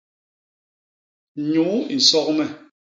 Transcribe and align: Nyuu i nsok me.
Nyuu 1.51 1.77
i 1.93 1.95
nsok 1.99 2.27
me. 2.37 2.45